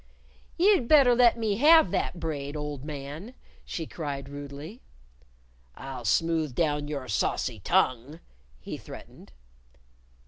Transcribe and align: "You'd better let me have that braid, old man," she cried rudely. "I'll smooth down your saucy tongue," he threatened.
"You'd 0.57 0.87
better 0.87 1.13
let 1.13 1.37
me 1.37 1.57
have 1.57 1.91
that 1.91 2.19
braid, 2.19 2.55
old 2.55 2.83
man," 2.83 3.35
she 3.63 3.85
cried 3.85 4.29
rudely. 4.29 4.81
"I'll 5.75 6.05
smooth 6.05 6.55
down 6.55 6.87
your 6.87 7.07
saucy 7.07 7.59
tongue," 7.59 8.19
he 8.59 8.77
threatened. 8.77 9.31